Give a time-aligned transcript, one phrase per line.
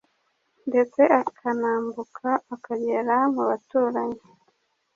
[0.69, 4.21] ndetse akanambuka akagera mu baturanyi